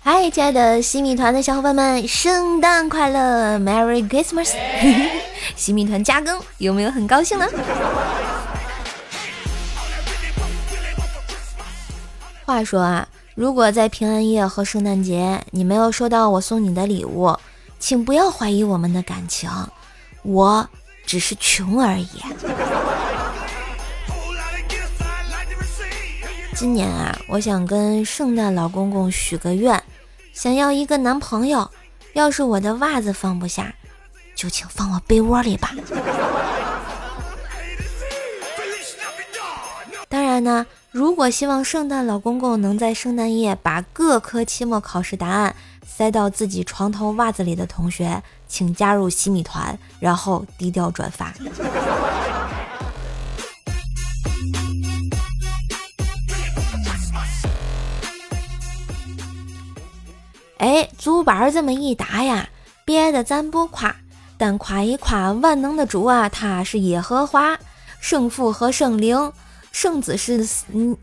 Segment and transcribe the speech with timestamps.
[0.00, 4.54] 嗨，亲爱的西米团的小伙伴们，圣诞快乐，Merry Christmas！
[5.56, 7.46] 西米团加更，有没有很高兴呢？
[12.44, 17.36] 话说啊，如果在平安夜和圣诞节你没有收到我送你的礼物，
[17.80, 19.50] 请不要怀疑我们的感情，
[20.22, 20.68] 我
[21.04, 22.22] 只是穷而已。
[26.56, 29.82] 今年啊，我想跟圣诞老公公许个愿，
[30.32, 31.70] 想要一个男朋友。
[32.14, 33.74] 要是我的袜子放不下，
[34.34, 35.74] 就请放我被窝里吧。
[40.08, 40.64] 当然呢。
[40.92, 45.54] 如果希望圣诞老公公能在圣诞夜把各科期末考试答案
[45.86, 51.34] 塞到自己床头袜子里的同学，请加入西米团，然后低调转发。
[60.58, 62.48] 哎，竹板这么一打呀，
[62.84, 63.94] 别的咱不夸，
[64.38, 67.58] 但夸一夸万能的主啊，他是耶和华，
[68.00, 69.32] 圣父和圣灵。
[69.72, 70.96] 圣子是嗯，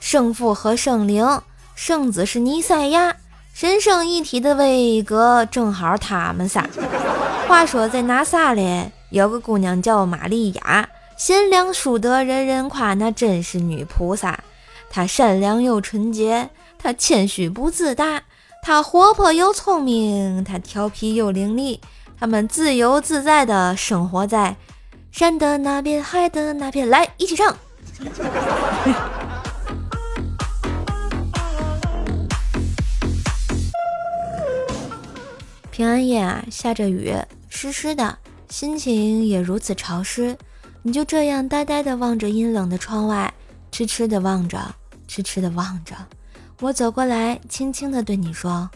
[0.00, 1.42] 圣父和圣灵，
[1.74, 3.16] 圣子是尼赛亚，
[3.52, 6.66] 神圣一体的位格正好他们仨。
[7.46, 14.40] 话说在拿撒勒有个姑娘叫玛利亚，贤良淑德，人人夸，那真是女菩萨。
[14.90, 18.22] 她善良又纯洁，她谦虚不自大，
[18.62, 21.78] 她活泼又聪明，她调皮又伶俐，
[22.18, 24.56] 他们自由自在的生活在。
[25.12, 27.56] 山的那边，海的那边，来一起唱。
[35.70, 37.14] 平安夜啊，下着雨，
[37.48, 40.36] 湿湿的，心情也如此潮湿。
[40.82, 43.32] 你就这样呆呆的望着阴冷的窗外，
[43.70, 44.74] 痴痴的望着，
[45.06, 45.94] 痴痴的望着。
[46.60, 48.70] 我走过来，轻轻的对你说：“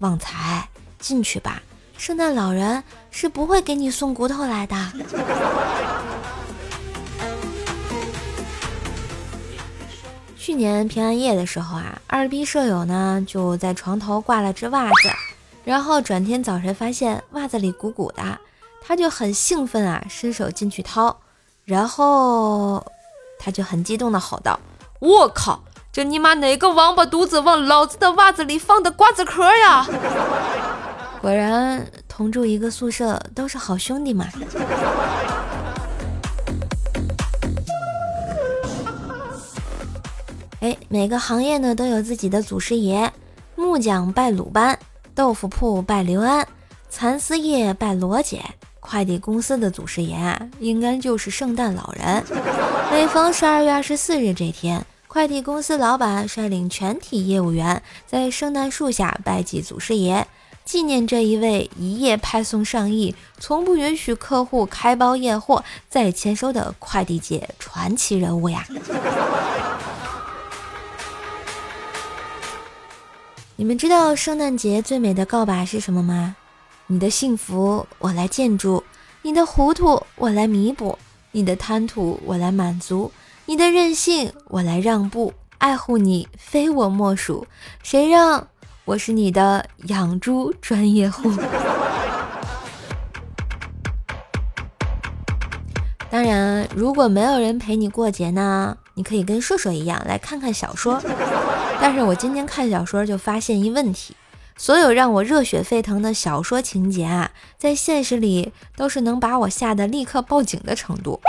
[0.00, 1.62] 旺财，进去吧。”
[1.96, 4.76] 圣诞老人是不会给你送骨头来的。
[10.36, 14.92] 去年平安夜的时候啊，二逼舍友呢就在床头挂了只袜子，
[15.64, 18.38] 然后转天早晨发现袜子里鼓鼓的，
[18.82, 21.18] 他就很兴奋啊，伸手进去掏，
[21.64, 22.86] 然后
[23.38, 24.58] 他就很激动的吼道
[25.00, 29.86] ：“我靠，这你妈哪个王八犊子往老子的袜子里放的瓜子壳呀！”
[31.22, 34.26] 果然，同住一个宿舍都是好兄弟嘛。
[40.60, 43.10] 哎，每个行业呢都有自己的祖师爷，
[43.54, 44.78] 木匠拜鲁班，
[45.14, 46.46] 豆腐铺拜刘安，
[46.88, 48.42] 蚕丝业拜罗姐，
[48.88, 52.24] 快递公司的祖师爷啊，应该就是圣诞老人。
[52.90, 60.26] 每逢十二月二十四日这天，快递公司老板率领全体业务员在圣诞树下拜祭祖师爷。
[60.64, 68.66] 纪念这一位一夜派送上亿、从不允许客户开包验货再签收的快递界传奇人物呀！
[73.54, 76.34] 你们知道圣诞节最美的告白是什么吗？
[76.88, 78.84] 你的幸福我来建筑，
[79.22, 80.96] 你的糊涂我来弥补，
[81.32, 83.10] 你的贪图我来满足，
[83.46, 87.44] 你的任性我来让步，爱护你非我莫属，
[87.82, 88.46] 谁让？
[88.84, 91.28] 我是你的养猪专业户。
[96.08, 101.02] 当然，如果没有人陪你过节呢，你可以跟硕硕一样来看看小说。
[101.80, 104.14] 但是我今天看小说就发现一问题：
[104.56, 111.20] 所有让我热血沸腾的小说情节啊，在现实里都是能把我吓得立刻报警的程度。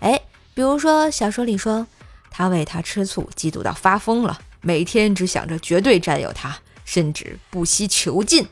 [0.00, 0.20] 哎，
[0.54, 1.86] 比如说小说里说，
[2.30, 6.56] 他为她吃醋，嫉妒到发疯了，每天只想着绝对占有她。
[6.84, 8.48] 甚至不惜囚禁！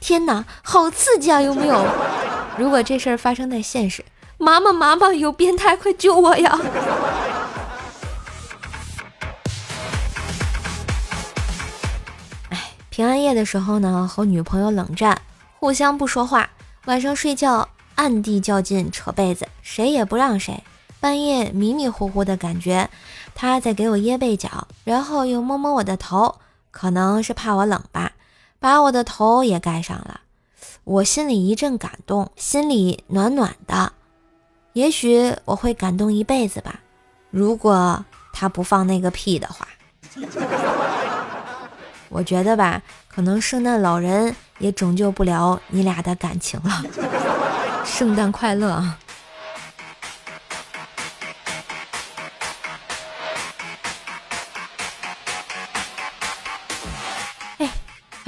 [0.00, 1.40] 天哪，好刺激啊！
[1.42, 1.86] 有没有？
[2.58, 4.02] 如果这事儿发生在现实，
[4.38, 6.58] 妈妈，妈妈，有变态，快救我呀！
[13.00, 15.22] 平安夜的时候呢，和女朋友冷战，
[15.58, 16.50] 互相不说话，
[16.84, 20.62] 晚上睡觉暗地较劲，扯被子，谁也不让谁。
[21.00, 22.90] 半夜迷迷糊糊的感觉，
[23.34, 26.34] 他在给我掖被角，然后又摸摸我的头。
[26.70, 28.12] 可能是怕我冷吧，
[28.58, 30.20] 把我的头也盖上了。
[30.84, 33.94] 我心里一阵感动，心里暖暖的。
[34.74, 36.80] 也许我会感动一辈子吧，
[37.30, 38.04] 如果
[38.34, 39.66] 他不放那个屁的话。
[42.10, 46.84] 我觉得吧可能圣诞老人也拯救不了你俩的感情了
[47.86, 48.98] 圣诞快乐啊。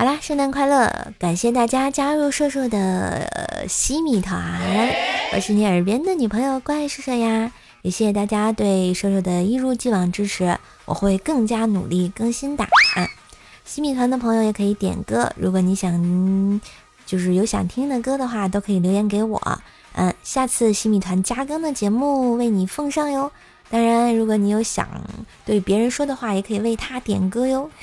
[0.03, 4.93] 好啦圣诞快乐感谢大家加入瘦瘦的西米团
[5.33, 7.53] 我是你耳边的女朋友怪叔叔呀
[7.83, 12.65] 也谢谢大家对瘦瘦的一如既往支持我会更加努力更新哒
[12.97, 13.07] 啊
[13.73, 16.61] 西米团的朋友也可以点歌，如果你想
[17.07, 19.41] 就是有想听的歌的话，都可以留言给我。
[19.95, 23.33] 嗯，下次西米团加更的节目为你奉上哟。
[23.71, 24.87] 当然，如果你有想
[25.47, 27.71] 对别人说的话，也可以为他点歌哟。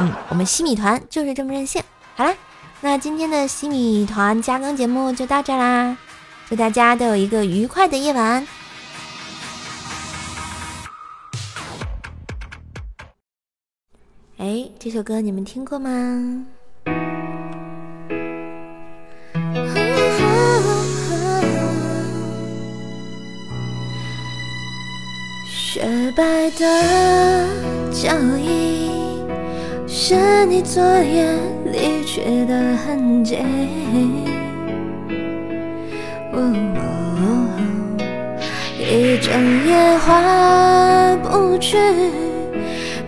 [0.00, 1.82] 嗯，我们西米团就是这么任性。
[2.14, 2.34] 好啦，
[2.80, 5.94] 那今天的西米团加更节目就到这啦，
[6.48, 8.48] 祝大家都有一个愉快的夜晚。
[14.42, 15.90] 哎，这首歌你们听过吗？
[25.46, 27.46] 雪白的
[27.92, 28.90] 脚印，
[29.86, 31.24] 是你昨夜
[31.66, 33.36] 离去的痕迹。
[38.80, 40.12] 一整夜回
[41.22, 41.78] 不去，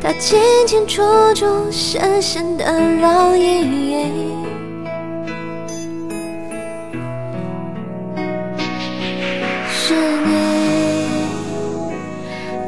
[0.04, 1.00] 它清清楚
[1.34, 4.34] 楚，深深的烙印。
[9.66, 9.94] 是
[10.26, 11.08] 你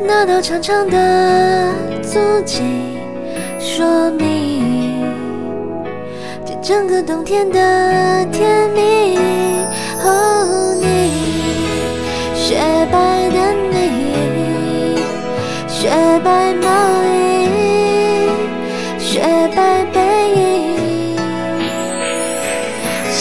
[0.06, 2.62] 那道长长的足迹，
[3.60, 5.04] 说明
[6.46, 9.35] 这整个冬天的甜蜜。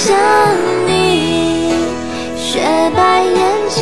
[0.06, 0.16] 想
[0.86, 1.74] 你，
[2.38, 2.62] 雪
[2.96, 3.82] 白眼睛。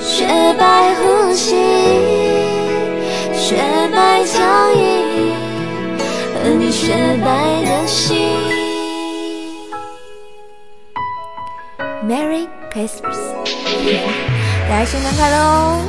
[0.00, 0.24] 雪
[0.58, 1.54] 白呼吸，
[3.34, 3.58] 雪
[3.94, 4.40] 白脚
[4.72, 5.34] 印，
[6.42, 8.16] 和你雪白的心。
[12.08, 13.20] Merry Christmas，
[14.70, 15.82] 大家圣诞快乐哦！